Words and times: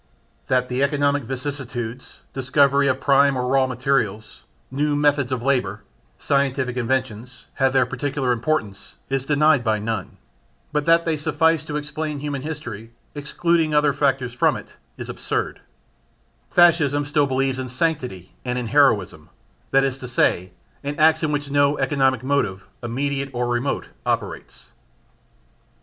That 0.47 0.67
the 0.67 0.81
economic 0.81 1.25
vicissitudes 1.25 2.21
discovery 2.33 2.87
of 2.87 2.99
prime 2.99 3.37
or 3.37 3.45
raw 3.45 3.67
materials, 3.67 4.45
new 4.71 4.95
methods 4.95 5.31
of 5.31 5.43
labour, 5.43 5.83
scientific 6.17 6.75
inventions 6.75 7.45
have 7.61 7.71
their 7.71 7.85
particular 7.85 8.31
importance, 8.31 8.95
is 9.11 9.27
denied 9.27 9.63
by 9.63 9.77
none, 9.77 10.17
but 10.71 10.85
that 10.87 11.05
they 11.05 11.17
suffice 11.17 11.63
to 11.65 11.75
explain 11.77 12.17
human 12.17 12.41
history, 12.41 12.93
excluding 13.13 13.75
other 13.75 13.93
factors 13.93 14.33
from 14.33 14.57
it, 14.57 14.73
is 14.97 15.07
absurd: 15.07 15.59
Fascism 16.49 17.05
still 17.05 17.27
believes 17.27 17.59
in 17.59 17.69
sanctity 17.69 18.33
and 18.43 18.57
in 18.57 18.69
heroism, 18.69 19.29
that 19.69 19.83
is 19.83 19.99
to 19.99 20.07
say 20.07 20.51
in 20.81 20.99
acts 20.99 21.21
in 21.21 21.31
which 21.31 21.51
no 21.51 21.77
economic 21.77 22.23
motive, 22.23 22.65
immediate 22.81 23.29
or 23.33 23.47
remote, 23.47 23.89
operates. 24.03 24.65